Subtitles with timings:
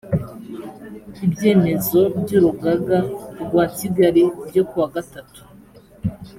[1.25, 2.97] ibyemezo by urugaga
[3.43, 5.39] rwa kigali byo kuwa gatatu